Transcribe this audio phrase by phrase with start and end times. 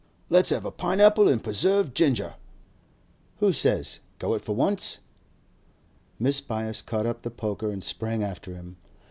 [0.31, 2.33] Let's have a pine apple and preserved ginger!
[3.37, 4.97] Who says, Go it for once?'
[6.19, 6.47] Mrs.
[6.47, 8.77] Byass caught up the poker and sprang after him.